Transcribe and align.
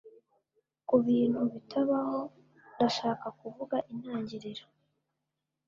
Kubintu 0.89 1.39
bitabaho 1.53 2.19
Ndashaka 2.75 3.27
kuvuga 3.39 3.77
intangiriro 3.91 4.65